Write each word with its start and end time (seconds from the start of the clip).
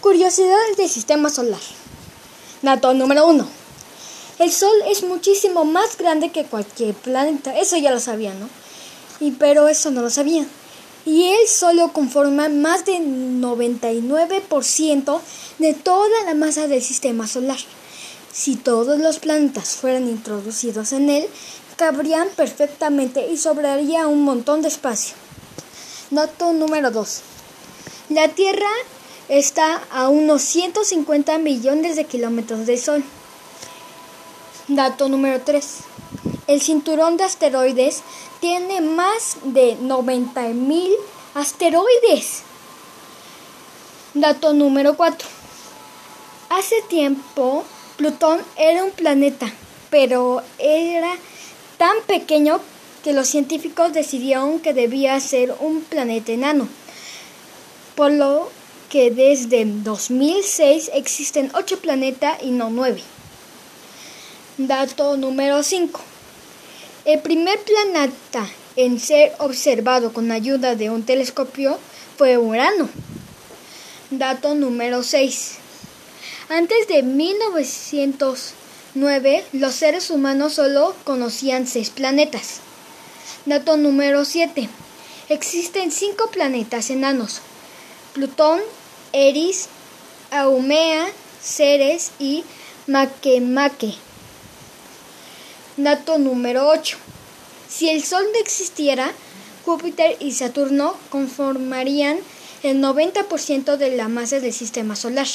Curiosidades 0.00 0.76
del 0.76 0.88
sistema 0.88 1.28
solar. 1.28 1.58
Dato 2.62 2.94
número 2.94 3.26
1. 3.26 3.44
El 4.38 4.52
Sol 4.52 4.76
es 4.88 5.02
muchísimo 5.02 5.64
más 5.64 5.98
grande 5.98 6.30
que 6.30 6.44
cualquier 6.44 6.94
planeta. 6.94 7.58
Eso 7.58 7.76
ya 7.76 7.90
lo 7.90 7.98
sabía, 7.98 8.32
¿no? 8.32 8.48
Y, 9.18 9.32
pero 9.32 9.66
eso 9.66 9.90
no 9.90 10.00
lo 10.00 10.08
sabía. 10.08 10.46
Y 11.04 11.24
él 11.24 11.48
solo 11.48 11.92
conforma 11.92 12.48
más 12.48 12.84
del 12.84 13.40
99% 13.42 15.20
de 15.58 15.74
toda 15.74 16.24
la 16.26 16.34
masa 16.34 16.68
del 16.68 16.80
sistema 16.80 17.26
solar. 17.26 17.58
Si 18.32 18.54
todos 18.54 19.00
los 19.00 19.18
planetas 19.18 19.70
fueran 19.70 20.06
introducidos 20.08 20.92
en 20.92 21.10
él, 21.10 21.26
cabrían 21.76 22.28
perfectamente 22.36 23.26
y 23.32 23.36
sobraría 23.36 24.06
un 24.06 24.22
montón 24.22 24.62
de 24.62 24.68
espacio. 24.68 25.16
Dato 26.12 26.52
número 26.52 26.92
2. 26.92 27.20
La 28.10 28.28
Tierra 28.28 28.70
está 29.28 29.82
a 29.90 30.08
unos 30.08 30.42
150 30.42 31.38
millones 31.38 31.96
de 31.96 32.04
kilómetros 32.04 32.66
del 32.66 32.78
Sol. 32.78 33.04
Dato 34.68 35.08
número 35.08 35.40
3. 35.42 35.78
El 36.46 36.60
cinturón 36.60 37.16
de 37.16 37.24
asteroides 37.24 38.02
tiene 38.40 38.80
más 38.80 39.36
de 39.44 39.76
90 39.80 40.40
mil 40.48 40.92
asteroides. 41.34 42.42
Dato 44.14 44.52
número 44.54 44.96
4. 44.96 45.28
Hace 46.50 46.80
tiempo 46.88 47.64
Plutón 47.98 48.40
era 48.56 48.84
un 48.84 48.92
planeta, 48.92 49.52
pero 49.90 50.42
era 50.58 51.10
tan 51.76 52.00
pequeño 52.06 52.60
que 53.02 53.12
los 53.12 53.28
científicos 53.28 53.92
decidieron 53.92 54.60
que 54.60 54.72
debía 54.72 55.18
ser 55.20 55.54
un 55.60 55.82
planeta 55.82 56.32
enano. 56.32 56.68
Por 57.94 58.12
lo 58.12 58.50
que 58.90 59.10
desde 59.10 59.64
2006 59.66 60.90
existen 60.94 61.50
8 61.54 61.80
planetas 61.80 62.42
y 62.42 62.50
no 62.50 62.68
9. 62.70 63.02
Dato 64.56 65.16
número 65.16 65.62
5. 65.62 66.00
El 67.04 67.20
primer 67.20 67.60
planeta 67.60 68.48
en 68.76 69.00
ser 69.00 69.34
observado 69.38 70.12
con 70.12 70.32
ayuda 70.32 70.74
de 70.74 70.90
un 70.90 71.04
telescopio 71.04 71.78
fue 72.16 72.38
Urano. 72.38 72.88
Dato 74.10 74.54
número 74.54 75.02
6. 75.02 75.56
Antes 76.48 76.88
de 76.88 77.02
1909, 77.02 79.44
los 79.52 79.74
seres 79.74 80.08
humanos 80.10 80.54
solo 80.54 80.96
conocían 81.04 81.66
6 81.66 81.90
planetas. 81.90 82.60
Dato 83.44 83.76
número 83.76 84.24
7. 84.24 84.66
Existen 85.28 85.90
5 85.90 86.30
planetas 86.30 86.88
enanos. 86.90 87.42
Plutón, 88.12 88.60
Eris, 89.12 89.68
Aumea, 90.30 91.06
Ceres 91.42 92.10
y 92.18 92.44
Makemake. 92.86 93.94
Dato 95.76 96.18
número 96.18 96.68
8. 96.68 96.96
Si 97.68 97.88
el 97.88 98.02
Sol 98.02 98.24
no 98.32 98.40
existiera, 98.40 99.12
Júpiter 99.64 100.16
y 100.20 100.32
Saturno 100.32 100.96
conformarían 101.10 102.18
el 102.62 102.82
90% 102.82 103.76
de 103.76 103.96
la 103.96 104.08
masa 104.08 104.40
del 104.40 104.52
sistema 104.52 104.96
solar. 104.96 105.26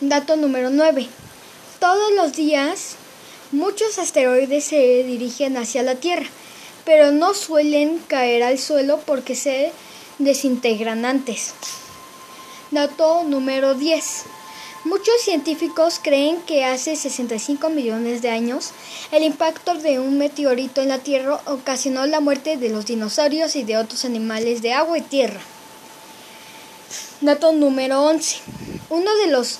Dato 0.00 0.36
número 0.36 0.70
9. 0.70 1.08
Todos 1.78 2.12
los 2.12 2.34
días 2.34 2.96
muchos 3.52 3.98
asteroides 3.98 4.64
se 4.64 5.04
dirigen 5.04 5.56
hacia 5.56 5.82
la 5.82 5.94
Tierra, 5.94 6.26
pero 6.84 7.12
no 7.12 7.32
suelen 7.32 7.98
caer 8.08 8.42
al 8.42 8.58
suelo 8.58 9.00
porque 9.06 9.34
se 9.34 9.72
desintegran 10.18 11.04
antes. 11.04 11.52
Dato 12.70 13.22
número 13.24 13.74
10. 13.74 14.24
Muchos 14.84 15.20
científicos 15.20 15.98
creen 16.00 16.40
que 16.42 16.64
hace 16.64 16.94
65 16.94 17.70
millones 17.70 18.22
de 18.22 18.30
años 18.30 18.70
el 19.10 19.24
impacto 19.24 19.74
de 19.74 19.98
un 19.98 20.16
meteorito 20.16 20.80
en 20.80 20.88
la 20.88 20.98
Tierra 20.98 21.40
ocasionó 21.46 22.06
la 22.06 22.20
muerte 22.20 22.56
de 22.56 22.68
los 22.68 22.86
dinosaurios 22.86 23.56
y 23.56 23.64
de 23.64 23.78
otros 23.78 24.04
animales 24.04 24.62
de 24.62 24.72
agua 24.72 24.98
y 24.98 25.02
tierra. 25.02 25.40
Dato 27.20 27.52
número 27.52 28.02
11. 28.02 28.36
Uno 28.90 29.12
de 29.16 29.26
los 29.28 29.58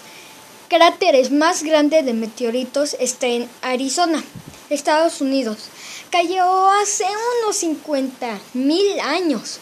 cráteres 0.69 1.33
más 1.33 1.63
grandes 1.63 2.05
de 2.05 2.13
meteoritos 2.13 2.97
está 3.01 3.27
en 3.27 3.49
Arizona, 3.63 4.23
Estados 4.71 5.21
Unidos. 5.21 5.71
Cayó 6.11 6.71
hace 6.71 7.05
unos 7.43 7.57
50 7.57 8.39
mil 8.55 9.01
años 9.01 9.59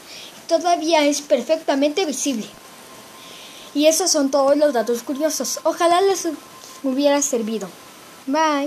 todavía 0.46 1.04
es 1.06 1.20
perfectamente 1.20 2.04
visible. 2.04 2.46
Y 3.74 3.86
esos 3.86 4.10
son 4.10 4.30
todos 4.30 4.56
los 4.56 4.72
datos 4.72 5.02
curiosos. 5.02 5.60
Ojalá 5.64 6.00
les 6.00 6.28
hubiera 6.82 7.20
servido. 7.22 7.68
Bye. 8.26 8.62